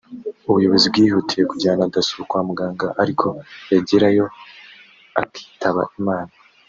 [0.49, 3.27] ubuyobozi bwihutiye kujyana Dasso kwa muganga ariko
[3.71, 4.25] yagerayo
[5.21, 6.31] akitaba Imana